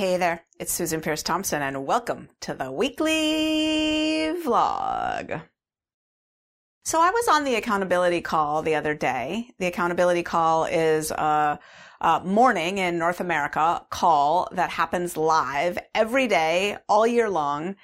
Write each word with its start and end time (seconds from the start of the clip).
Hey 0.00 0.16
there, 0.16 0.40
it's 0.58 0.72
Susan 0.72 1.02
Peirce 1.02 1.22
Thompson, 1.22 1.60
and 1.60 1.84
welcome 1.84 2.30
to 2.40 2.54
the 2.54 2.72
weekly 2.72 4.32
vlog. 4.42 5.42
So, 6.86 6.98
I 6.98 7.10
was 7.10 7.28
on 7.28 7.44
the 7.44 7.56
accountability 7.56 8.22
call 8.22 8.62
the 8.62 8.76
other 8.76 8.94
day. 8.94 9.50
The 9.58 9.66
accountability 9.66 10.22
call 10.22 10.64
is 10.64 11.10
a, 11.10 11.60
a 12.00 12.20
morning 12.24 12.78
in 12.78 12.96
North 12.96 13.20
America 13.20 13.84
call 13.90 14.48
that 14.52 14.70
happens 14.70 15.18
live 15.18 15.78
every 15.94 16.28
day, 16.28 16.78
all 16.88 17.06
year 17.06 17.28
long 17.28 17.76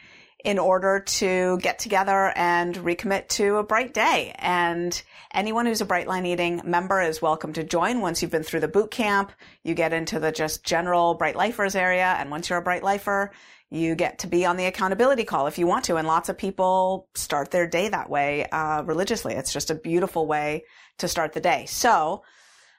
in 0.47 0.61
order 0.61 1.01
to 1.01 1.59
get 1.59 1.81
together 1.81 2.33
and 2.37 2.77
recommit 2.77 3.27
to 3.27 3.57
a 3.57 3.65
bright 3.65 3.93
day. 3.93 4.33
And 4.39 5.03
anyone 5.35 5.67
who's 5.67 5.81
a 5.81 5.85
Brightline 5.85 6.25
Eating 6.25 6.63
member 6.65 7.03
is 7.03 7.21
welcome 7.21 7.53
to 7.55 7.65
join. 7.65 8.01
Once 8.01 8.23
you've 8.23 8.30
been 8.30 8.45
through 8.45 8.61
the 8.61 8.69
boot 8.69 8.93
camp, 8.93 9.33
you 9.65 9.75
get 9.75 9.93
into 9.93 10.21
the 10.21 10.30
just 10.30 10.63
general 10.63 11.15
Bright 11.15 11.35
Lifers 11.35 11.75
area. 11.75 12.15
And 12.16 12.30
once 12.30 12.49
you're 12.49 12.61
a 12.61 12.63
Bright 12.63 12.85
Lifer, 12.85 13.33
you 13.71 13.97
get 13.97 14.21
to 14.21 14.29
be 14.29 14.47
on 14.47 14.57
the 14.57 14.66
accountability 14.66 15.25
call 15.25 15.49
if 15.49 15.59
you 15.59 15.66
want 15.66 15.87
to. 15.87 15.97
And 15.97 16.07
lots 16.07 16.29
of 16.29 16.38
people 16.38 17.09
start 17.16 17.51
their 17.51 17.66
day 17.66 17.88
that 17.88 18.09
way, 18.09 18.47
uh, 18.47 18.85
religiously. 18.85 19.35
It's 19.35 19.53
just 19.53 19.73
a 19.73 19.75
beautiful 19.75 20.29
way 20.29 20.63
to 20.99 21.09
start 21.09 21.33
the 21.33 21.41
day. 21.41 21.66
So, 21.66 22.23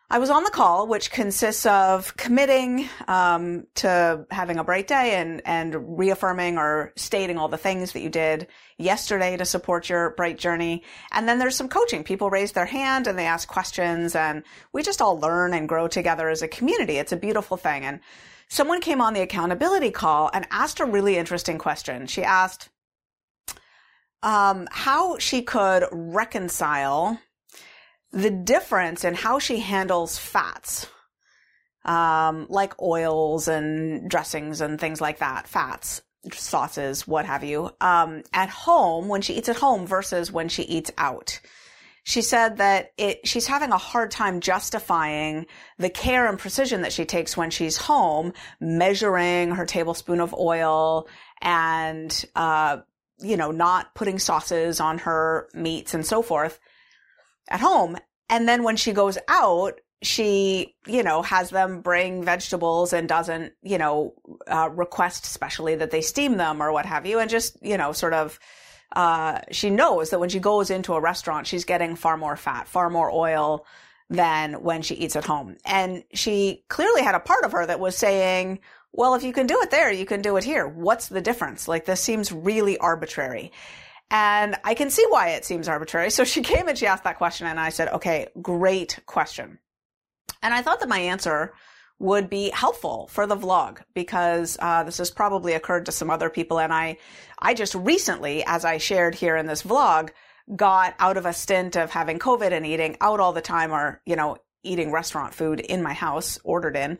I 0.09 0.19
was 0.19 0.29
on 0.29 0.45
the 0.45 0.51
call, 0.51 0.87
which 0.87 1.11
consists 1.11 1.65
of 1.65 2.15
committing 2.15 2.87
um, 3.09 3.67
to 3.75 4.25
having 4.31 4.57
a 4.57 4.63
bright 4.63 4.87
day 4.87 5.15
and 5.15 5.41
and 5.45 5.97
reaffirming 5.99 6.57
or 6.57 6.93
stating 6.95 7.37
all 7.37 7.49
the 7.49 7.57
things 7.57 7.91
that 7.91 7.99
you 7.99 8.09
did 8.09 8.47
yesterday 8.77 9.35
to 9.35 9.43
support 9.43 9.89
your 9.89 10.11
bright 10.11 10.37
journey. 10.37 10.83
And 11.11 11.27
then 11.27 11.39
there's 11.39 11.57
some 11.57 11.67
coaching. 11.67 12.05
People 12.05 12.29
raise 12.29 12.53
their 12.53 12.65
hand 12.65 13.07
and 13.07 13.19
they 13.19 13.25
ask 13.25 13.49
questions, 13.49 14.15
and 14.15 14.43
we 14.71 14.81
just 14.81 15.01
all 15.01 15.19
learn 15.19 15.53
and 15.53 15.67
grow 15.67 15.89
together 15.89 16.29
as 16.29 16.41
a 16.41 16.47
community. 16.47 16.95
It's 16.95 17.11
a 17.11 17.17
beautiful 17.17 17.57
thing. 17.57 17.83
And 17.83 17.99
someone 18.47 18.79
came 18.79 19.01
on 19.01 19.13
the 19.13 19.21
accountability 19.21 19.91
call 19.91 20.31
and 20.33 20.47
asked 20.51 20.79
a 20.79 20.85
really 20.85 21.17
interesting 21.17 21.57
question. 21.57 22.07
She 22.07 22.23
asked 22.23 22.69
um, 24.23 24.69
how 24.71 25.17
she 25.17 25.41
could 25.41 25.83
reconcile 25.91 27.19
the 28.11 28.31
difference 28.31 29.03
in 29.03 29.13
how 29.13 29.39
she 29.39 29.59
handles 29.59 30.17
fats, 30.17 30.87
um, 31.85 32.47
like 32.49 32.81
oils 32.81 33.47
and 33.47 34.09
dressings 34.09 34.61
and 34.61 34.79
things 34.79 35.01
like 35.01 35.19
that, 35.19 35.47
fats, 35.47 36.01
sauces, 36.33 37.07
what 37.07 37.25
have 37.25 37.43
you, 37.43 37.69
um, 37.81 38.23
at 38.33 38.49
home 38.49 39.07
when 39.07 39.21
she 39.21 39.33
eats 39.33 39.49
at 39.49 39.57
home 39.57 39.85
versus 39.85 40.31
when 40.31 40.49
she 40.49 40.63
eats 40.63 40.91
out. 40.97 41.39
She 42.03 42.21
said 42.21 42.57
that 42.57 42.93
it, 42.97 43.27
she's 43.27 43.47
having 43.47 43.73
a 43.73 43.77
hard 43.77 44.11
time 44.11 44.39
justifying 44.39 45.45
the 45.77 45.89
care 45.89 46.25
and 46.27 46.39
precision 46.39 46.83
that 46.83 46.93
she 46.93 47.03
takes 47.03 47.35
when 47.35 47.49
she's 47.49 47.75
home, 47.75 48.31
measuring 48.61 49.51
her 49.51 49.65
tablespoon 49.65 50.21
of 50.21 50.33
oil 50.33 51.09
and, 51.41 52.25
uh, 52.33 52.77
you 53.19 53.35
know, 53.35 53.51
not 53.51 53.93
putting 53.93 54.19
sauces 54.19 54.79
on 54.79 54.99
her 54.99 55.49
meats 55.53 55.93
and 55.93 56.05
so 56.05 56.21
forth 56.21 56.59
at 57.49 57.59
home. 57.59 57.97
And 58.29 58.47
then 58.47 58.63
when 58.63 58.75
she 58.75 58.93
goes 58.93 59.17
out, 59.27 59.79
she, 60.01 60.75
you 60.85 61.01
know, 61.01 61.21
has 61.23 61.49
them 61.49 61.81
bring 61.81 62.23
vegetables 62.23 62.93
and 62.93 63.09
doesn't, 63.09 63.53
you 63.63 63.77
know, 63.77 64.13
uh, 64.47 64.69
request 64.69 65.25
specially 65.25 65.75
that 65.75 65.91
they 65.91 66.01
steam 66.01 66.37
them 66.37 66.61
or 66.61 66.71
what 66.71 66.85
have 66.85 67.05
you. 67.05 67.19
And 67.19 67.29
just, 67.29 67.57
you 67.63 67.77
know, 67.77 67.93
sort 67.93 68.13
of, 68.13 68.39
uh, 68.95 69.39
she 69.51 69.69
knows 69.69 70.11
that 70.11 70.19
when 70.19 70.29
she 70.29 70.39
goes 70.39 70.69
into 70.69 70.93
a 70.93 71.01
restaurant, 71.01 71.47
she's 71.47 71.65
getting 71.65 71.95
far 71.95 72.15
more 72.15 72.37
fat, 72.37 72.67
far 72.67 72.89
more 72.89 73.11
oil 73.11 73.65
than 74.09 74.53
when 74.61 74.81
she 74.81 74.95
eats 74.95 75.15
at 75.15 75.25
home. 75.25 75.57
And 75.65 76.03
she 76.13 76.63
clearly 76.69 77.01
had 77.01 77.15
a 77.15 77.19
part 77.19 77.43
of 77.43 77.51
her 77.51 77.65
that 77.65 77.79
was 77.79 77.97
saying, 77.97 78.59
well, 78.93 79.15
if 79.15 79.23
you 79.23 79.33
can 79.33 79.47
do 79.47 79.59
it 79.61 79.71
there, 79.71 79.91
you 79.91 80.05
can 80.05 80.21
do 80.21 80.37
it 80.37 80.43
here. 80.43 80.67
What's 80.67 81.09
the 81.09 81.21
difference? 81.21 81.67
Like 81.67 81.85
this 81.85 82.01
seems 82.01 82.31
really 82.31 82.77
arbitrary. 82.77 83.51
And 84.09 84.55
I 84.63 84.73
can 84.73 84.89
see 84.89 85.05
why 85.09 85.29
it 85.29 85.45
seems 85.45 85.67
arbitrary. 85.67 86.09
So 86.11 86.23
she 86.23 86.41
came 86.51 86.67
and 86.67 86.77
she 86.77 86.87
asked 86.87 87.03
that 87.03 87.17
question 87.17 87.47
and 87.47 87.59
I 87.59 87.69
said, 87.69 87.89
okay, 87.89 88.27
great 88.41 88.99
question. 89.05 89.59
And 90.41 90.53
I 90.53 90.61
thought 90.61 90.79
that 90.79 90.89
my 90.89 90.99
answer 90.99 91.53
would 91.99 92.29
be 92.29 92.51
helpful 92.51 93.07
for 93.11 93.25
the 93.25 93.35
vlog 93.35 93.79
because 93.95 94.55
uh, 94.59 94.83
this 94.83 94.99
has 94.99 95.09
probably 95.09 95.53
occurred 95.53 95.87
to 95.87 95.91
some 95.91 96.11
other 96.11 96.29
people. 96.29 96.59
And 96.59 96.71
I, 96.71 96.97
I 97.39 97.55
just 97.55 97.73
recently, 97.73 98.43
as 98.45 98.65
I 98.65 98.77
shared 98.77 99.15
here 99.15 99.35
in 99.35 99.47
this 99.47 99.63
vlog, 99.63 100.11
got 100.55 100.93
out 100.99 101.17
of 101.17 101.25
a 101.25 101.33
stint 101.33 101.75
of 101.75 101.89
having 101.89 102.19
COVID 102.19 102.51
and 102.51 102.65
eating 102.65 102.97
out 103.01 103.19
all 103.19 103.33
the 103.33 103.41
time 103.41 103.71
or, 103.71 104.01
you 104.05 104.15
know, 104.15 104.37
eating 104.63 104.91
restaurant 104.91 105.33
food 105.33 105.59
in 105.59 105.81
my 105.81 105.93
house, 105.93 106.39
ordered 106.43 106.75
in. 106.75 106.99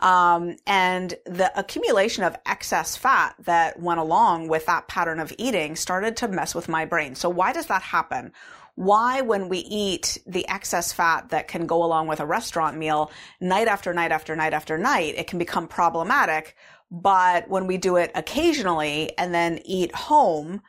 Um, 0.00 0.56
and 0.66 1.14
the 1.24 1.50
accumulation 1.58 2.22
of 2.22 2.36
excess 2.46 2.96
fat 2.96 3.34
that 3.40 3.80
went 3.80 3.98
along 3.98 4.48
with 4.48 4.66
that 4.66 4.86
pattern 4.86 5.18
of 5.18 5.32
eating 5.38 5.74
started 5.76 6.16
to 6.18 6.28
mess 6.28 6.54
with 6.54 6.68
my 6.68 6.84
brain. 6.84 7.14
So 7.14 7.28
why 7.28 7.52
does 7.52 7.66
that 7.66 7.82
happen? 7.82 8.32
Why, 8.76 9.22
when 9.22 9.48
we 9.48 9.58
eat 9.58 10.18
the 10.24 10.46
excess 10.48 10.92
fat 10.92 11.30
that 11.30 11.48
can 11.48 11.66
go 11.66 11.82
along 11.82 12.06
with 12.06 12.20
a 12.20 12.26
restaurant 12.26 12.76
meal 12.76 13.10
night 13.40 13.66
after 13.66 13.92
night 13.92 14.12
after 14.12 14.36
night 14.36 14.52
after 14.52 14.78
night, 14.78 15.16
it 15.16 15.26
can 15.26 15.40
become 15.40 15.66
problematic. 15.66 16.54
But 16.88 17.48
when 17.48 17.66
we 17.66 17.76
do 17.76 17.96
it 17.96 18.12
occasionally 18.14 19.18
and 19.18 19.34
then 19.34 19.60
eat 19.64 19.92
home 19.94 20.62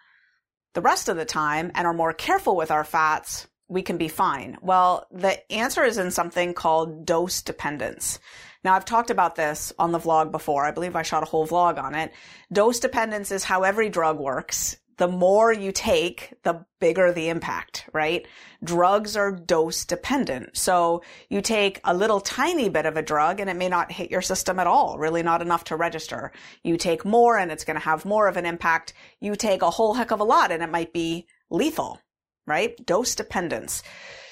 the 0.73 0.81
rest 0.81 1.07
of 1.07 1.17
the 1.17 1.25
time 1.25 1.71
and 1.75 1.85
are 1.85 1.93
more 1.93 2.13
careful 2.13 2.55
with 2.55 2.71
our 2.71 2.83
fats, 2.83 3.47
we 3.69 3.81
can 3.81 3.97
be 3.97 4.07
fine. 4.07 4.57
Well, 4.61 5.07
the 5.11 5.49
answer 5.51 5.83
is 5.83 5.97
in 5.97 6.11
something 6.11 6.53
called 6.53 7.05
dose 7.05 7.41
dependence. 7.41 8.19
Now, 8.63 8.73
I've 8.73 8.85
talked 8.85 9.09
about 9.09 9.35
this 9.35 9.71
on 9.79 9.93
the 9.93 9.99
vlog 9.99 10.31
before. 10.31 10.65
I 10.65 10.71
believe 10.71 10.95
I 10.95 11.03
shot 11.03 11.23
a 11.23 11.27
whole 11.27 11.47
vlog 11.47 11.81
on 11.81 11.95
it. 11.95 12.11
Dose 12.51 12.79
dependence 12.79 13.31
is 13.31 13.43
how 13.45 13.63
every 13.63 13.89
drug 13.89 14.19
works. 14.19 14.77
The 14.97 15.07
more 15.07 15.53
you 15.53 15.71
take, 15.71 16.33
the 16.43 16.65
bigger 16.81 17.13
the 17.13 17.29
impact, 17.29 17.85
right? 17.93 18.27
Drugs 18.61 19.15
are 19.15 19.31
dose 19.31 19.85
dependent. 19.85 20.57
So 20.57 21.03
you 21.29 21.41
take 21.41 21.79
a 21.85 21.93
little 21.93 22.19
tiny 22.19 22.67
bit 22.67 22.85
of 22.85 22.97
a 22.97 23.01
drug 23.01 23.39
and 23.39 23.49
it 23.49 23.55
may 23.55 23.69
not 23.69 23.93
hit 23.93 24.11
your 24.11 24.21
system 24.21 24.59
at 24.59 24.67
all, 24.67 24.97
really 24.97 25.23
not 25.23 25.41
enough 25.41 25.63
to 25.65 25.77
register. 25.77 26.33
You 26.63 26.75
take 26.75 27.05
more 27.05 27.37
and 27.37 27.49
it's 27.49 27.63
going 27.63 27.79
to 27.79 27.85
have 27.85 28.03
more 28.03 28.27
of 28.27 28.35
an 28.35 28.45
impact. 28.45 28.91
You 29.21 29.37
take 29.37 29.61
a 29.61 29.69
whole 29.69 29.93
heck 29.93 30.11
of 30.11 30.19
a 30.19 30.25
lot 30.25 30.51
and 30.51 30.61
it 30.61 30.69
might 30.69 30.91
be 30.91 31.27
lethal, 31.49 32.01
right? 32.49 32.75
Dose 32.85 33.15
dependence. 33.15 33.83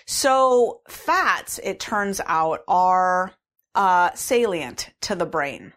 So 0.05 0.81
fats, 0.87 1.59
it 1.63 1.79
turns 1.79 2.21
out, 2.25 2.63
are 2.67 3.33
uh, 3.75 4.11
salient 4.15 4.89
to 5.01 5.15
the 5.15 5.25
brain 5.25 5.73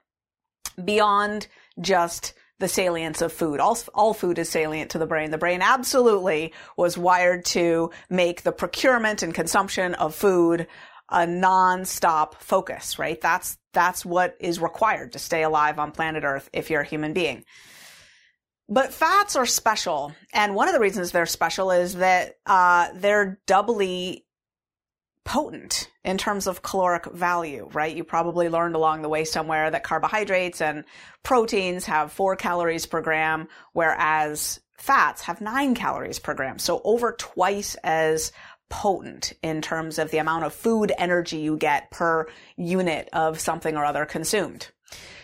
beyond 0.82 1.46
just 1.80 2.34
the 2.60 2.68
salience 2.68 3.22
of 3.22 3.32
food. 3.32 3.58
All, 3.58 3.76
all 3.94 4.14
food 4.14 4.38
is 4.38 4.48
salient 4.48 4.90
to 4.92 4.98
the 4.98 5.06
brain. 5.06 5.30
The 5.30 5.38
brain 5.38 5.62
absolutely 5.62 6.52
was 6.76 6.96
wired 6.96 7.44
to 7.46 7.90
make 8.08 8.42
the 8.42 8.52
procurement 8.52 9.22
and 9.22 9.34
consumption 9.34 9.94
of 9.94 10.14
food 10.14 10.66
a 11.10 11.26
non-stop 11.26 12.40
focus, 12.40 12.98
right? 12.98 13.20
That's, 13.20 13.58
that's 13.72 14.06
what 14.06 14.36
is 14.38 14.60
required 14.60 15.12
to 15.12 15.18
stay 15.18 15.42
alive 15.42 15.78
on 15.78 15.90
planet 15.90 16.22
Earth 16.22 16.48
if 16.52 16.70
you're 16.70 16.82
a 16.82 16.86
human 16.86 17.12
being. 17.12 17.44
But 18.70 18.94
fats 18.94 19.34
are 19.34 19.46
special. 19.46 20.14
And 20.32 20.54
one 20.54 20.68
of 20.68 20.74
the 20.74 20.80
reasons 20.80 21.10
they're 21.10 21.26
special 21.26 21.72
is 21.72 21.96
that, 21.96 22.36
uh, 22.46 22.88
they're 22.94 23.40
doubly 23.46 24.24
potent 25.24 25.90
in 26.04 26.16
terms 26.18 26.46
of 26.46 26.62
caloric 26.62 27.04
value, 27.06 27.68
right? 27.72 27.94
You 27.94 28.04
probably 28.04 28.48
learned 28.48 28.74
along 28.74 29.02
the 29.02 29.08
way 29.08 29.24
somewhere 29.24 29.70
that 29.70 29.84
carbohydrates 29.84 30.60
and 30.60 30.84
proteins 31.22 31.84
have 31.86 32.12
four 32.12 32.36
calories 32.36 32.86
per 32.86 33.00
gram, 33.00 33.48
whereas 33.72 34.60
fats 34.78 35.22
have 35.22 35.40
nine 35.40 35.74
calories 35.74 36.18
per 36.18 36.34
gram. 36.34 36.58
So 36.58 36.80
over 36.84 37.12
twice 37.12 37.74
as 37.84 38.32
potent 38.70 39.32
in 39.42 39.60
terms 39.60 39.98
of 39.98 40.10
the 40.10 40.18
amount 40.18 40.44
of 40.44 40.54
food 40.54 40.92
energy 40.96 41.38
you 41.38 41.56
get 41.56 41.90
per 41.90 42.26
unit 42.56 43.08
of 43.12 43.40
something 43.40 43.76
or 43.76 43.84
other 43.84 44.06
consumed. 44.06 44.68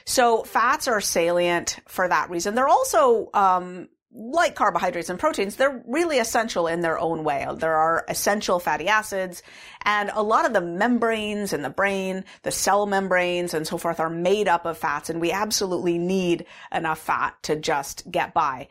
So 0.04 0.44
fats 0.44 0.88
are 0.88 1.00
salient 1.00 1.80
for 1.88 2.06
that 2.08 2.30
reason. 2.30 2.54
They're 2.54 2.68
also 2.68 3.30
um, 3.34 3.88
like 4.16 4.54
carbohydrates 4.54 5.10
and 5.10 5.18
proteins, 5.18 5.56
they're 5.56 5.82
really 5.86 6.18
essential 6.18 6.66
in 6.66 6.80
their 6.80 6.98
own 6.98 7.22
way. 7.22 7.46
There 7.58 7.74
are 7.74 8.04
essential 8.08 8.58
fatty 8.58 8.88
acids 8.88 9.42
and 9.82 10.10
a 10.14 10.22
lot 10.22 10.46
of 10.46 10.54
the 10.54 10.60
membranes 10.60 11.52
in 11.52 11.62
the 11.62 11.70
brain, 11.70 12.24
the 12.42 12.50
cell 12.50 12.86
membranes 12.86 13.52
and 13.52 13.66
so 13.66 13.76
forth 13.76 14.00
are 14.00 14.08
made 14.08 14.48
up 14.48 14.64
of 14.64 14.78
fats 14.78 15.10
and 15.10 15.20
we 15.20 15.32
absolutely 15.32 15.98
need 15.98 16.46
enough 16.72 16.98
fat 16.98 17.34
to 17.42 17.56
just 17.56 18.10
get 18.10 18.32
by. 18.32 18.69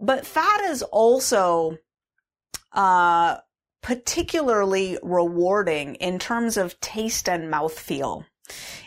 But 0.00 0.26
fat 0.26 0.62
is 0.70 0.82
also, 0.82 1.76
uh, 2.72 3.36
particularly 3.82 4.98
rewarding 5.02 5.96
in 5.96 6.18
terms 6.18 6.56
of 6.56 6.78
taste 6.80 7.28
and 7.28 7.52
mouthfeel. 7.52 8.24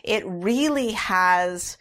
It 0.03 0.23
really 0.25 0.91
has 0.91 1.77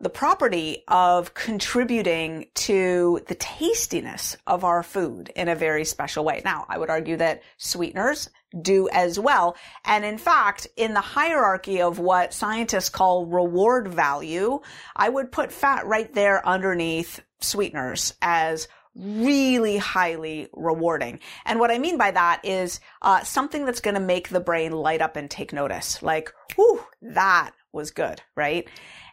the 0.00 0.10
property 0.10 0.82
of 0.88 1.34
contributing 1.34 2.46
to 2.54 3.20
the 3.28 3.34
tastiness 3.34 4.36
of 4.46 4.64
our 4.64 4.82
food 4.82 5.30
in 5.36 5.48
a 5.48 5.54
very 5.54 5.84
special 5.84 6.24
way. 6.24 6.40
Now, 6.42 6.64
I 6.70 6.78
would 6.78 6.88
argue 6.88 7.18
that 7.18 7.42
sweeteners 7.58 8.30
do 8.62 8.88
as 8.90 9.18
well. 9.18 9.56
And 9.84 10.04
in 10.04 10.16
fact, 10.16 10.66
in 10.76 10.94
the 10.94 11.02
hierarchy 11.02 11.82
of 11.82 11.98
what 11.98 12.32
scientists 12.32 12.88
call 12.88 13.26
reward 13.26 13.88
value, 13.88 14.60
I 14.96 15.10
would 15.10 15.30
put 15.30 15.52
fat 15.52 15.86
right 15.86 16.12
there 16.14 16.46
underneath 16.48 17.20
sweeteners 17.40 18.14
as 18.22 18.68
really 19.00 19.78
highly 19.78 20.48
rewarding. 20.52 21.20
And 21.44 21.58
what 21.58 21.70
I 21.70 21.78
mean 21.78 21.96
by 21.96 22.10
that 22.10 22.40
is 22.44 22.80
uh, 23.02 23.22
something 23.24 23.64
that's 23.64 23.80
going 23.80 23.94
to 23.94 24.00
make 24.00 24.28
the 24.28 24.40
brain 24.40 24.72
light 24.72 25.00
up 25.00 25.16
and 25.16 25.30
take 25.30 25.52
notice. 25.52 26.02
Like, 26.02 26.32
whew, 26.54 26.84
that 27.02 27.52
was 27.72 27.90
good, 27.90 28.20
right? 28.36 28.68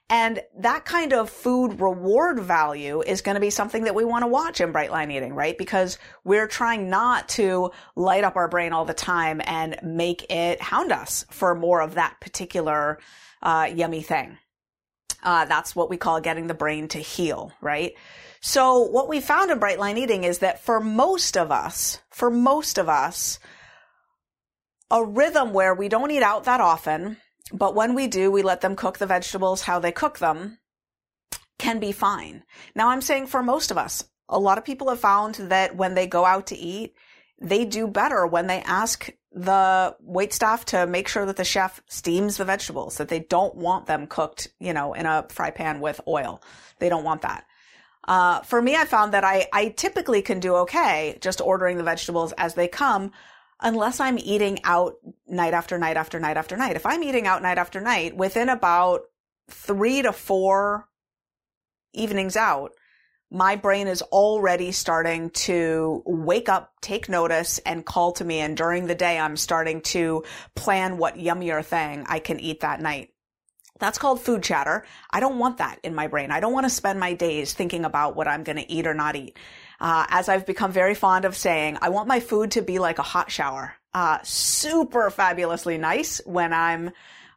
And 0.10 0.42
that 0.60 0.86
kind 0.86 1.12
of 1.12 1.30
food 1.30 1.82
reward 1.82 2.40
value 2.40 3.02
is 3.02 3.22
going 3.22 3.36
to 3.36 3.42
be 3.42 3.50
something 3.50 3.84
that 3.84 3.96
we 3.96 4.06
want 4.06 4.24
to 4.24 4.28
watch 4.28 4.62
in 4.62 4.72
bright 4.72 4.92
line 4.92 5.12
eating, 5.12 5.34
right? 5.34 5.58
Because 5.58 5.98
we're 6.24 6.48
trying 6.48 6.90
not 6.90 7.28
to 7.30 7.72
light 7.96 8.24
up 8.24 8.38
our 8.38 8.48
brain 8.48 8.72
all 8.72 8.86
the 8.86 8.94
time 8.94 9.42
and 9.44 9.78
make 9.84 10.32
it 10.32 10.62
hound 10.62 10.94
us 10.94 11.26
for 11.30 11.56
more 11.56 11.82
of 11.82 11.96
that 11.96 12.22
particular 12.22 13.00
uh, 13.42 13.70
yummy 13.74 14.02
thing. 14.02 14.38
Uh, 15.28 15.44
that's 15.44 15.76
what 15.76 15.90
we 15.90 15.98
call 15.98 16.22
getting 16.22 16.48
the 16.48 16.54
brain 16.54 16.88
to 16.88 17.00
heal, 17.00 17.52
right? 17.60 17.96
So 18.40 18.80
what 18.80 19.10
we 19.10 19.20
found 19.20 19.52
in 19.52 19.60
bright 19.60 19.78
line 19.78 19.98
eating 19.98 20.24
is 20.24 20.38
that 20.40 20.64
for 20.64 20.80
most 20.80 21.36
of 21.36 21.52
us, 21.52 22.00
for 22.10 22.30
most 22.30 22.78
of 22.78 22.88
us, 22.88 23.38
a 24.90 25.04
rhythm 25.04 25.52
where 25.52 25.76
we 25.76 25.90
don't 25.90 26.12
eat 26.12 26.24
out 26.24 26.46
that 26.46 26.62
often, 26.62 27.18
but 27.52 27.76
when 27.76 27.94
we 27.94 28.08
do, 28.08 28.32
we 28.32 28.42
let 28.42 28.62
them 28.62 28.78
cook 28.78 29.00
the 29.00 29.06
vegetables 29.06 29.64
how 29.64 29.80
they 29.80 29.92
cook 29.92 30.20
them 30.20 30.60
can 31.60 31.82
be 31.82 31.92
fine. 31.92 32.46
Now 32.74 32.88
I'm 32.88 33.02
saying 33.02 33.28
for 33.28 33.44
most 33.44 33.70
of 33.70 33.78
us, 33.78 34.06
a 34.30 34.40
lot 34.40 34.58
of 34.58 34.64
people 34.64 34.88
have 34.88 35.02
found 35.02 35.36
that 35.36 35.76
when 35.76 35.94
they 35.94 36.08
go 36.08 36.24
out 36.24 36.48
to 36.48 36.58
eat, 36.58 36.94
they 37.42 37.66
do 37.66 37.86
better 37.86 38.26
when 38.26 38.48
they 38.48 38.62
ask 38.62 39.10
the 39.38 39.96
wait 40.02 40.34
staff 40.34 40.66
to 40.66 40.88
make 40.88 41.08
sure 41.08 41.26
that 41.26 41.38
the 41.38 41.46
chef 41.46 41.82
steams 41.88 42.38
the 42.38 42.46
vegetables, 42.46 42.98
that 42.98 43.08
they 43.08 43.20
don't 43.20 43.56
want 43.56 43.86
them 43.86 44.08
cooked, 44.08 44.48
you 44.60 44.74
know, 44.74 44.94
in 44.94 45.06
a 45.06 45.26
fry 45.30 45.52
pan 45.52 45.80
with 45.80 46.02
oil. 46.08 46.42
They 46.80 46.90
don't 46.90 47.04
want 47.04 47.22
that. 47.22 47.46
Uh, 48.08 48.42
for 48.42 48.62
me, 48.62 48.76
I 48.76 48.86
found 48.86 49.14
that 49.14 49.24
I, 49.24 49.48
I 49.54 49.70
typically 49.70 50.22
can 50.22 50.40
do 50.40 50.56
okay 50.56 51.18
just 51.22 51.40
ordering 51.40 51.78
the 51.78 51.84
vegetables 51.84 52.34
as 52.34 52.56
they 52.56 52.68
come 52.68 53.12
unless 53.62 54.00
I'm 54.00 54.18
eating 54.18 54.60
out 54.64 54.96
night 55.28 55.54
after 55.54 55.78
night 55.78 55.98
after 55.98 56.20
night 56.20 56.38
after 56.38 56.58
night. 56.58 56.76
If 56.76 56.86
I'm 56.86 57.04
eating 57.04 57.28
out 57.28 57.42
night 57.42 57.58
after 57.58 57.80
night, 57.80 58.16
within 58.16 58.50
about 58.50 59.02
three 59.50 60.02
to 60.02 60.14
four 60.14 60.88
evenings 61.94 62.36
out, 62.36 62.72
my 63.30 63.56
brain 63.56 63.88
is 63.88 64.02
already 64.04 64.72
starting 64.72 65.30
to 65.32 66.02
wake 66.06 66.48
up, 66.48 66.74
take 66.82 67.10
notice, 67.10 67.60
and 67.60 67.86
call 67.86 68.14
to 68.14 68.26
me. 68.26 68.40
And 68.40 68.56
during 68.56 68.88
the 68.88 68.96
day, 68.96 69.20
I'm 69.20 69.36
starting 69.36 69.82
to 69.82 70.24
plan 70.56 70.98
what 70.98 71.18
yummier 71.18 71.64
thing 71.64 72.06
I 72.08 72.20
can 72.20 72.40
eat 72.40 72.62
that 72.62 72.82
night. 72.82 73.10
That's 73.80 73.98
called 73.98 74.22
food 74.22 74.44
chatter. 74.44 74.86
I 75.12 75.20
don't 75.20 75.40
want 75.40 75.58
that 75.58 75.80
in 75.84 75.94
my 75.94 76.08
brain. 76.08 76.32
I 76.32 76.40
don't 76.40 76.54
want 76.54 76.66
to 76.66 76.70
spend 76.70 77.00
my 77.00 77.14
days 77.14 77.54
thinking 77.54 77.86
about 77.86 78.16
what 78.16 78.28
I'm 78.28 78.44
going 78.44 78.58
to 78.58 78.72
eat 78.72 78.88
or 78.88 78.94
not 78.94 79.16
eat. 79.16 79.38
Uh, 79.80 80.06
as 80.10 80.30
I've 80.30 80.46
become 80.46 80.72
very 80.72 80.96
fond 80.96 81.26
of 81.26 81.36
saying, 81.36 81.78
I 81.82 81.90
want 81.90 82.08
my 82.08 82.20
food 82.20 82.52
to 82.52 82.62
be 82.62 82.80
like 82.80 82.98
a 82.98 83.04
hot 83.04 83.30
shower. 83.30 83.74
Uh, 83.94 84.20
super 84.24 85.10
fabulously 85.10 85.78
nice 85.78 86.22
when 86.26 86.54
I'm 86.54 86.92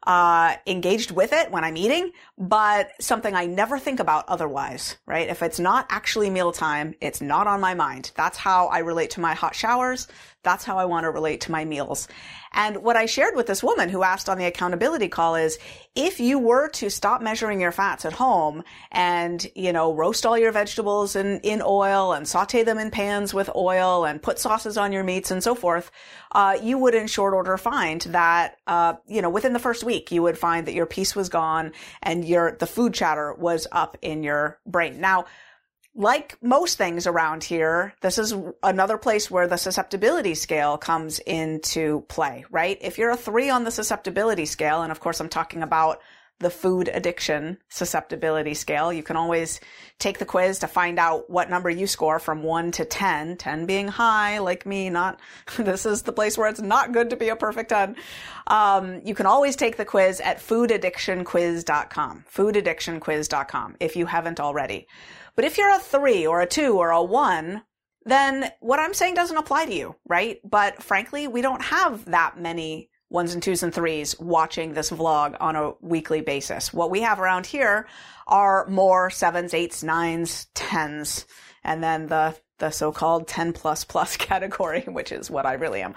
uh, 0.05 0.56
engaged 0.67 1.11
with 1.11 1.32
it 1.32 1.50
when 1.50 1.62
I'm 1.62 1.76
eating, 1.76 2.12
but 2.38 2.91
something 3.00 3.35
I 3.35 3.47
never 3.47 3.79
think 3.79 4.00
about 4.00 4.25
otherwise, 4.29 4.97
right? 5.06 5.29
If 5.29 5.43
it's 5.43 5.61
not 5.61 5.87
actually 5.91 6.31
mealtime, 6.31 6.94
it's 7.00 7.20
not 7.20 7.47
on 7.47 7.61
my 7.61 7.75
mind. 7.75 8.12
That's 8.17 8.38
how 8.38 8.69
I 8.69 8.79
relate 8.79 9.11
to 9.11 9.20
my 9.20 9.35
hot 9.35 9.55
showers. 9.55 10.08
That's 10.43 10.64
how 10.64 10.79
I 10.79 10.87
want 10.87 11.05
to 11.05 11.11
relate 11.11 11.43
to 11.43 11.52
my 11.52 11.67
meals. 11.67 12.08
And 12.52 12.82
what 12.82 12.97
I 12.97 13.06
shared 13.06 13.37
with 13.37 13.47
this 13.47 13.62
woman 13.62 13.91
who 13.91 14.02
asked 14.02 14.29
on 14.29 14.38
the 14.38 14.47
accountability 14.47 15.08
call 15.08 15.37
is 15.37 15.58
if 15.94 16.19
you 16.19 16.38
were 16.38 16.69
to 16.70 16.88
stop 16.88 17.20
measuring 17.20 17.61
your 17.61 17.73
fats 17.73 18.05
at 18.05 18.14
home 18.14 18.64
and, 18.91 19.47
you 19.55 19.73
know, 19.73 19.93
roast 19.93 20.25
all 20.25 20.38
your 20.38 20.50
vegetables 20.50 21.14
in, 21.14 21.41
in 21.41 21.62
oil 21.64 22.12
and 22.12 22.26
saute 22.26 22.64
them 22.64 22.79
in 22.79 22.91
pans 22.91 23.35
with 23.35 23.50
oil 23.55 24.05
and 24.05 24.23
put 24.23 24.38
sauces 24.38 24.79
on 24.79 24.93
your 24.93 25.05
meats 25.05 25.31
and 25.31 25.43
so 25.43 25.55
forth, 25.55 25.91
uh, 26.32 26.56
you 26.62 26.79
would 26.79 26.94
in 26.94 27.06
short 27.06 27.35
order 27.35 27.56
find 27.58 28.00
that, 28.02 28.56
uh, 28.67 28.94
you 29.06 29.20
know, 29.20 29.31
within 29.31 29.52
the 29.52 29.58
first 29.58 29.85
week, 29.85 29.89
you 30.10 30.22
would 30.22 30.38
find 30.38 30.66
that 30.66 30.75
your 30.75 30.87
peace 30.87 31.14
was 31.14 31.28
gone 31.28 31.72
and 32.02 32.25
your, 32.25 32.56
the 32.58 32.66
food 32.66 32.94
chatter 32.94 33.34
was 33.34 33.66
up 33.72 33.96
in 34.02 34.22
your 34.22 34.58
brain. 34.66 35.00
Now, 35.00 35.26
like 35.94 36.38
most 36.42 36.78
things 36.78 37.06
around 37.06 37.42
here, 37.42 37.94
this 38.00 38.19
is 38.19 38.34
another 38.62 38.96
place 38.96 39.31
where 39.31 39.48
the 39.48 39.56
susceptibility 39.56 40.34
scale 40.34 40.78
comes 40.78 41.19
into 41.19 42.04
play, 42.08 42.44
right? 42.50 42.78
If 42.81 42.96
you're 42.96 43.10
a 43.10 43.16
three 43.16 43.50
on 43.50 43.64
the 43.64 43.70
susceptibility 43.70 44.46
scale, 44.46 44.82
and 44.82 44.92
of 44.92 45.00
course 45.00 45.20
I'm 45.20 45.28
talking 45.28 45.62
about 45.62 46.00
the 46.40 46.50
food 46.50 46.90
addiction 46.92 47.58
susceptibility 47.69 48.54
scale, 48.54 48.92
you 48.92 49.02
can 49.02 49.16
always 49.16 49.60
take 49.98 50.19
the 50.19 50.25
quiz 50.25 50.58
to 50.58 50.66
find 50.66 50.98
out 50.98 51.28
what 51.31 51.50
number 51.50 51.70
you 51.70 51.87
score 51.87 52.19
from 52.19 52.42
one 52.42 52.72
to 52.72 52.84
10, 52.84 53.37
10 53.37 53.66
being 53.66 53.88
high, 53.88 54.38
like 54.38 54.66
me, 54.66 54.90
not, 54.90 55.20
this 55.58 55.87
is 55.87 56.02
the 56.02 56.12
place 56.12 56.37
where 56.37 56.48
it's 56.48 56.60
not 56.60 56.92
good 56.92 57.10
to 57.10 57.16
be 57.16 57.28
a 57.28 57.37
perfect 57.37 57.69
10. 57.69 57.94
Um, 58.46 59.00
you 59.04 59.14
can 59.14 59.26
always 59.26 59.54
take 59.54 59.76
the 59.76 59.84
quiz 59.84 60.20
at 60.20 60.38
foodaddictionquiz.com, 60.38 62.25
foodaddictionquiz.com, 62.34 63.76
if 63.78 63.96
you 63.96 64.06
haven't 64.06 64.40
already. 64.40 64.88
But 65.37 65.44
if 65.44 65.58
you're 65.58 65.75
a 65.75 65.78
three 65.78 66.26
or 66.26 66.40
a 66.40 66.46
two 66.46 66.78
or 66.78 66.90
a 66.90 67.02
one, 67.02 67.62
then 68.04 68.50
what 68.60 68.81
I'm 68.81 68.94
saying 68.94 69.14
doesn't 69.14 69.37
apply 69.37 69.66
to 69.66 69.75
you, 69.75 69.96
right? 70.06 70.38
But 70.42 70.82
frankly, 70.82 71.28
we 71.28 71.42
don't 71.42 71.62
have 71.62 72.06
that 72.06 72.38
many 72.38 72.89
ones 73.11 73.35
and 73.35 73.43
twos 73.43 73.62
and 73.62 73.75
threes 73.75 74.19
watching 74.19 74.73
this 74.73 74.90
vlog 74.90 75.37
on 75.40 75.57
a 75.57 75.73
weekly 75.81 76.21
basis. 76.23 76.73
What 76.73 76.90
we 76.90 77.02
have 77.02 77.21
around 77.21 77.45
here 77.45 77.87
are 78.26 78.67
more 78.69 79.11
sevens, 79.11 79.52
eights, 79.52 79.83
nines, 79.83 80.47
tens, 80.55 81.26
and 81.62 81.83
then 81.83 82.07
the 82.07 82.37
the 82.59 82.71
so-called 82.71 83.26
10 83.26 83.55
plus 83.55 83.85
plus 83.85 84.17
category, 84.19 84.83
which 84.83 85.12
is 85.12 85.31
what 85.31 85.47
I 85.47 85.55
really 85.55 85.83
am. 85.83 85.95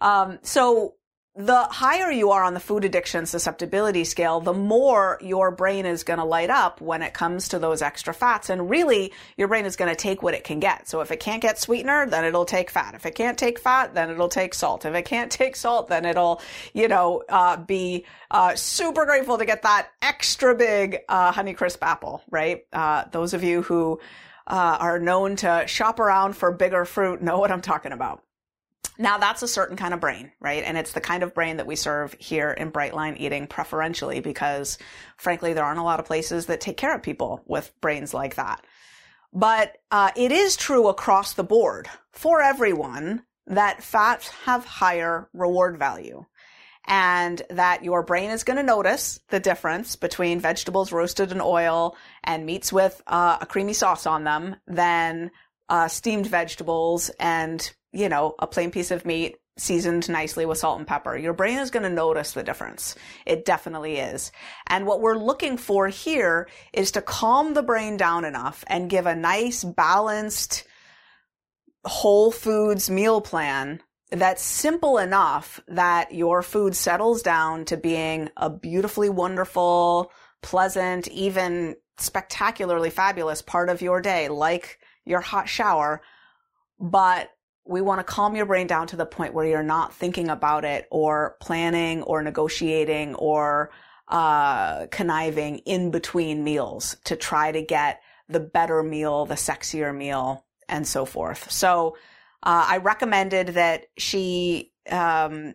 Um, 0.00 0.38
so 0.42 0.94
the 1.38 1.62
higher 1.70 2.10
you 2.10 2.32
are 2.32 2.42
on 2.42 2.52
the 2.52 2.58
food 2.58 2.84
addiction 2.84 3.24
susceptibility 3.24 4.02
scale, 4.02 4.40
the 4.40 4.52
more 4.52 5.18
your 5.22 5.52
brain 5.52 5.86
is 5.86 6.02
going 6.02 6.18
to 6.18 6.24
light 6.24 6.50
up 6.50 6.80
when 6.80 7.00
it 7.00 7.14
comes 7.14 7.50
to 7.50 7.60
those 7.60 7.80
extra 7.80 8.12
fats. 8.12 8.50
And 8.50 8.68
really, 8.68 9.12
your 9.36 9.46
brain 9.46 9.64
is 9.64 9.76
going 9.76 9.88
to 9.88 9.94
take 9.94 10.20
what 10.20 10.34
it 10.34 10.42
can 10.42 10.58
get. 10.58 10.88
So 10.88 11.00
if 11.00 11.12
it 11.12 11.20
can't 11.20 11.40
get 11.40 11.60
sweetener, 11.60 12.06
then 12.06 12.24
it'll 12.24 12.44
take 12.44 12.70
fat. 12.70 12.96
If 12.96 13.06
it 13.06 13.14
can't 13.14 13.38
take 13.38 13.60
fat, 13.60 13.94
then 13.94 14.10
it'll 14.10 14.28
take 14.28 14.52
salt. 14.52 14.84
If 14.84 14.96
it 14.96 15.04
can't 15.04 15.30
take 15.30 15.54
salt, 15.54 15.86
then 15.86 16.06
it'll, 16.06 16.42
you 16.74 16.88
know, 16.88 17.22
uh, 17.28 17.56
be 17.56 18.04
uh, 18.32 18.56
super 18.56 19.06
grateful 19.06 19.38
to 19.38 19.44
get 19.44 19.62
that 19.62 19.90
extra 20.02 20.56
big 20.56 20.98
uh, 21.08 21.32
Honeycrisp 21.32 21.78
apple, 21.82 22.20
right? 22.30 22.66
Uh, 22.72 23.04
those 23.12 23.32
of 23.32 23.44
you 23.44 23.62
who 23.62 24.00
uh, 24.48 24.76
are 24.80 24.98
known 24.98 25.36
to 25.36 25.62
shop 25.68 26.00
around 26.00 26.34
for 26.34 26.50
bigger 26.50 26.84
fruit 26.84 27.22
know 27.22 27.38
what 27.38 27.52
I'm 27.52 27.62
talking 27.62 27.92
about. 27.92 28.24
Now 28.98 29.18
that's 29.18 29.42
a 29.42 29.48
certain 29.48 29.76
kind 29.76 29.94
of 29.94 30.00
brain, 30.00 30.32
right? 30.40 30.64
And 30.64 30.76
it's 30.76 30.92
the 30.92 31.00
kind 31.00 31.22
of 31.22 31.32
brain 31.32 31.58
that 31.58 31.66
we 31.66 31.76
serve 31.76 32.16
here 32.18 32.50
in 32.50 32.72
Brightline 32.72 33.18
Eating 33.18 33.46
preferentially 33.46 34.20
because 34.20 34.76
frankly, 35.16 35.52
there 35.52 35.64
aren't 35.64 35.78
a 35.78 35.84
lot 35.84 36.00
of 36.00 36.06
places 36.06 36.46
that 36.46 36.60
take 36.60 36.76
care 36.76 36.94
of 36.94 37.02
people 37.02 37.42
with 37.46 37.72
brains 37.80 38.12
like 38.12 38.34
that. 38.34 38.64
But 39.32 39.76
uh, 39.90 40.10
it 40.16 40.32
is 40.32 40.56
true 40.56 40.88
across 40.88 41.34
the 41.34 41.44
board 41.44 41.88
for 42.10 42.42
everyone 42.42 43.22
that 43.46 43.82
fats 43.82 44.28
have 44.44 44.64
higher 44.64 45.28
reward 45.32 45.78
value 45.78 46.24
and 46.86 47.42
that 47.50 47.84
your 47.84 48.02
brain 48.02 48.30
is 48.30 48.44
going 48.44 48.56
to 48.56 48.62
notice 48.62 49.20
the 49.28 49.38
difference 49.38 49.94
between 49.94 50.40
vegetables 50.40 50.90
roasted 50.90 51.30
in 51.30 51.40
oil 51.40 51.96
and 52.24 52.46
meats 52.46 52.72
with 52.72 53.00
uh, 53.06 53.36
a 53.40 53.46
creamy 53.46 53.74
sauce 53.74 54.06
on 54.06 54.24
them 54.24 54.56
than 54.66 55.30
uh, 55.68 55.86
steamed 55.86 56.26
vegetables 56.26 57.10
and 57.20 57.74
you 57.92 58.08
know, 58.08 58.34
a 58.38 58.46
plain 58.46 58.70
piece 58.70 58.90
of 58.90 59.04
meat 59.04 59.36
seasoned 59.56 60.08
nicely 60.08 60.46
with 60.46 60.58
salt 60.58 60.78
and 60.78 60.86
pepper. 60.86 61.16
Your 61.16 61.32
brain 61.32 61.58
is 61.58 61.70
going 61.70 61.82
to 61.82 61.90
notice 61.90 62.32
the 62.32 62.42
difference. 62.42 62.94
It 63.26 63.44
definitely 63.44 63.96
is. 63.96 64.30
And 64.68 64.86
what 64.86 65.00
we're 65.00 65.18
looking 65.18 65.56
for 65.56 65.88
here 65.88 66.48
is 66.72 66.92
to 66.92 67.02
calm 67.02 67.54
the 67.54 67.62
brain 67.62 67.96
down 67.96 68.24
enough 68.24 68.64
and 68.68 68.90
give 68.90 69.06
a 69.06 69.16
nice 69.16 69.64
balanced 69.64 70.64
whole 71.84 72.30
foods 72.30 72.88
meal 72.88 73.20
plan 73.20 73.80
that's 74.10 74.42
simple 74.42 74.98
enough 74.98 75.60
that 75.68 76.12
your 76.12 76.42
food 76.42 76.74
settles 76.74 77.22
down 77.22 77.64
to 77.66 77.76
being 77.76 78.30
a 78.36 78.48
beautifully 78.48 79.10
wonderful, 79.10 80.10
pleasant, 80.42 81.08
even 81.08 81.76
spectacularly 81.98 82.90
fabulous 82.90 83.42
part 83.42 83.68
of 83.68 83.82
your 83.82 84.00
day, 84.00 84.28
like 84.28 84.78
your 85.04 85.20
hot 85.20 85.48
shower. 85.48 86.00
But 86.80 87.30
we 87.68 87.82
want 87.82 88.00
to 88.00 88.04
calm 88.04 88.34
your 88.34 88.46
brain 88.46 88.66
down 88.66 88.86
to 88.88 88.96
the 88.96 89.06
point 89.06 89.34
where 89.34 89.44
you're 89.44 89.62
not 89.62 89.94
thinking 89.94 90.30
about 90.30 90.64
it 90.64 90.88
or 90.90 91.36
planning 91.40 92.02
or 92.02 92.22
negotiating 92.22 93.14
or 93.14 93.70
uh, 94.08 94.86
conniving 94.86 95.58
in 95.58 95.90
between 95.90 96.42
meals 96.42 96.96
to 97.04 97.14
try 97.14 97.52
to 97.52 97.60
get 97.60 98.00
the 98.28 98.40
better 98.40 98.82
meal, 98.82 99.26
the 99.26 99.34
sexier 99.34 99.94
meal, 99.94 100.46
and 100.66 100.88
so 100.88 101.04
forth. 101.04 101.50
So 101.50 101.96
uh, 102.42 102.64
I 102.68 102.78
recommended 102.78 103.48
that 103.48 103.86
she 103.98 104.72
um, 104.90 105.54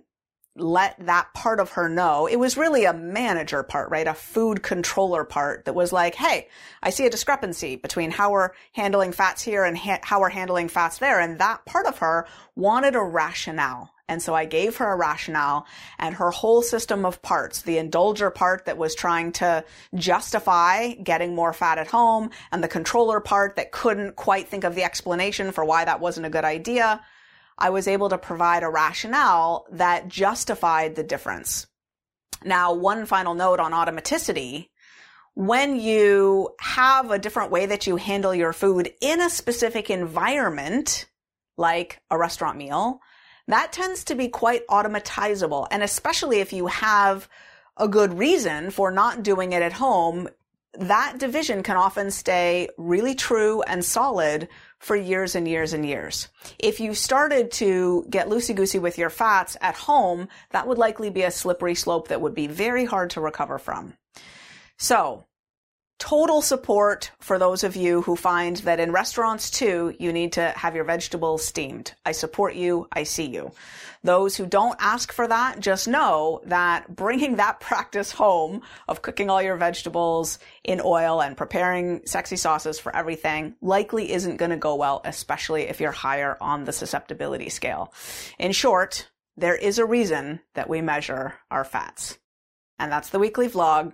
let 0.55 0.95
that 1.05 1.33
part 1.33 1.60
of 1.60 1.72
her 1.72 1.89
know. 1.89 2.27
It 2.27 2.36
was 2.36 2.57
really 2.57 2.86
a 2.86 2.93
manager 2.93 3.63
part, 3.63 3.89
right? 3.89 4.07
A 4.07 4.13
food 4.13 4.62
controller 4.62 5.24
part 5.24 5.65
that 5.65 5.74
was 5.74 5.91
like, 5.91 6.13
hey, 6.13 6.48
I 6.81 6.91
see 6.91 7.07
a 7.07 7.10
discrepancy 7.10 7.75
between 7.75 8.12
how 8.12 8.31
we're 8.31 8.51
handling 8.74 9.13
fats 9.13 9.41
here 9.41 9.63
and 9.63 9.77
ha- 9.77 10.00
how 10.03 10.19
we're 10.19 10.29
handling 10.29 10.69
fats 10.69 11.00
there. 11.00 11.19
And 11.19 11.39
that 11.39 11.65
part 11.65 11.88
of 11.88 11.98
her 12.00 12.27
wanted 12.55 12.95
a 12.95 13.01
rationale. 13.01 13.91
And 14.07 14.22
so 14.22 14.36
I 14.36 14.45
gave 14.45 14.77
her 14.77 14.91
a 14.91 14.98
rationale 14.98 15.65
and 15.98 16.13
her 16.15 16.29
whole 16.29 16.62
system 16.62 17.03
of 17.03 17.22
parts, 17.22 17.63
the 17.63 17.77
indulger 17.77 18.33
part 18.33 18.65
that 18.65 18.77
was 18.77 18.93
trying 18.93 19.31
to 19.33 19.63
justify 19.95 20.89
getting 20.93 21.33
more 21.33 21.53
fat 21.53 21.79
at 21.79 21.88
home 21.88 22.29
and 22.51 22.63
the 22.63 22.67
controller 22.67 23.22
part 23.22 23.55
that 23.55 23.72
couldn't 23.72 24.15
quite 24.15 24.50
think 24.50 24.65
of 24.65 24.75
the 24.75 24.83
explanation 24.83 25.51
for 25.51 25.65
why 25.65 25.86
that 25.86 26.01
wasn't 26.01 26.25
a 26.25 26.29
good 26.29 26.45
idea 26.45 27.01
I 27.57 27.69
was 27.69 27.88
able 27.88 28.10
to 28.10 28.17
provide 28.17 28.63
a 28.63 28.69
rationale 28.69 29.65
that 29.72 30.07
justified 30.07 30.95
the 30.95 31.03
difference. 31.03 31.67
Now, 32.43 32.74
one 32.74 33.05
final 33.05 33.33
note 33.33 33.60
on 33.60 33.72
automaticity. 33.72 34.69
When 35.36 35.79
you 35.79 36.51
have 36.60 37.10
a 37.10 37.19
different 37.19 37.51
way 37.51 37.65
that 37.65 37.88
you 37.88 37.95
handle 37.95 38.36
your 38.36 38.53
food 38.53 38.91
in 39.01 39.22
a 39.22 39.29
specific 39.29 39.89
environment, 39.89 41.07
like 41.57 42.01
a 42.12 42.17
restaurant 42.17 42.57
meal, 42.57 43.00
that 43.48 43.74
tends 43.74 44.03
to 44.05 44.15
be 44.15 44.27
quite 44.27 44.65
automatizable. 44.67 45.67
And 45.72 45.83
especially 45.83 46.39
if 46.39 46.53
you 46.53 46.67
have 46.67 47.27
a 47.77 47.88
good 47.88 48.17
reason 48.17 48.69
for 48.72 48.91
not 48.91 49.24
doing 49.24 49.53
it 49.53 49.62
at 49.62 49.74
home, 49.74 50.29
that 50.80 51.18
division 51.18 51.63
can 51.63 51.77
often 51.77 52.10
stay 52.12 52.68
really 52.77 53.15
true 53.15 53.62
and 53.63 53.84
solid 53.86 54.48
for 54.80 54.96
years 54.96 55.36
and 55.36 55.48
years 55.48 55.74
and 55.74 55.86
years. 55.86 56.27
If 56.60 56.80
you 56.80 56.94
started 56.94 57.51
to 57.53 58.06
get 58.10 58.27
loosey 58.27 58.56
goosey 58.56 58.80
with 58.80 58.98
your 58.98 59.10
fats 59.10 59.56
at 59.62 59.75
home, 59.75 60.27
that 60.50 60.68
would 60.68 60.77
likely 60.77 61.10
be 61.10 61.24
a 61.24 61.32
slippery 61.32 61.75
slope 61.75 62.08
that 62.10 62.22
would 62.22 62.36
be 62.36 62.48
very 62.48 62.86
hard 62.86 63.12
to 63.12 63.22
recover 63.22 63.60
from. 63.60 63.94
So 64.77 65.25
total 66.03 66.41
support 66.41 67.12
for 67.19 67.39
those 67.39 67.63
of 67.63 67.77
you 67.77 68.01
who 68.01 68.13
find 68.17 68.57
that 68.57 68.77
in 68.77 68.91
restaurants 68.91 69.50
too, 69.50 69.95
you 70.00 70.12
need 70.12 70.33
to 70.33 70.50
have 70.50 70.75
your 70.75 70.83
vegetables 70.83 71.45
steamed. 71.45 71.93
I 72.05 72.12
support 72.12 72.55
you. 72.55 72.89
I 72.91 73.03
see 73.03 73.27
you. 73.27 73.53
Those 74.03 74.36
who 74.36 74.45
don't 74.45 74.75
ask 74.81 75.13
for 75.13 75.25
that, 75.29 75.62
just 75.62 75.88
know 75.88 76.41
that 76.43 76.93
bringing 76.93 77.38
that 77.38 77.60
practice 77.62 78.12
home 78.12 78.63
of 78.89 79.01
cooking 79.01 79.29
all 79.29 79.41
your 79.41 79.55
vegetables 79.55 80.39
in 80.65 80.81
oil 80.83 81.22
and 81.22 81.38
preparing 81.38 82.01
sexy 82.05 82.36
sauces 82.36 82.81
for 82.81 82.93
everything 82.93 83.55
likely 83.62 84.12
isn't 84.12 84.36
going 84.36 84.51
to 84.51 84.57
go 84.57 84.75
well, 84.75 85.00
especially 85.05 85.69
if 85.69 85.79
you're 85.79 85.93
higher 85.93 86.36
on 86.41 86.65
the 86.65 86.74
susceptibility 86.74 87.48
scale. 87.48 87.93
In 88.38 88.51
short, 88.51 89.10
there 89.38 89.55
is 89.55 89.79
a 89.79 89.86
reason 89.86 90.41
that 90.53 90.67
we 90.67 90.81
measure 90.81 91.36
our 91.50 91.63
fats. 91.63 92.17
And 92.77 92.91
that's 92.91 93.07
the 93.07 93.19
weekly 93.19 93.48
vlog. 93.48 93.93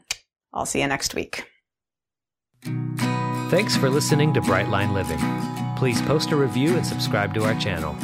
I'll 0.51 0.65
see 0.65 0.81
you 0.81 0.87
next 0.87 1.13
week. 1.13 1.45
Thanks 2.63 3.75
for 3.75 3.89
listening 3.89 4.33
to 4.33 4.41
Brightline 4.41 4.93
Living. 4.93 5.19
Please 5.77 6.01
post 6.01 6.31
a 6.31 6.35
review 6.35 6.75
and 6.75 6.85
subscribe 6.85 7.33
to 7.33 7.43
our 7.43 7.55
channel. 7.55 7.95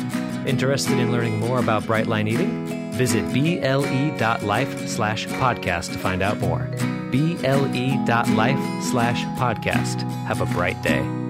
Interested 0.47 0.97
in 0.97 1.11
learning 1.11 1.39
more 1.39 1.59
about 1.59 1.83
Brightline 1.83 2.29
Eating? 2.29 2.91
Visit 2.93 3.25
ble.life 3.33 4.87
slash 4.87 5.27
podcast 5.27 5.91
to 5.91 5.99
find 5.99 6.21
out 6.21 6.37
more. 6.39 6.69
ble.life 7.11 8.83
slash 8.83 9.23
podcast. 9.37 10.01
Have 10.25 10.41
a 10.41 10.45
bright 10.45 10.81
day. 10.81 11.24